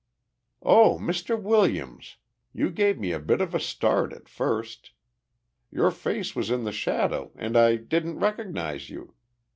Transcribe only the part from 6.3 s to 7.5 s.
was in the shadow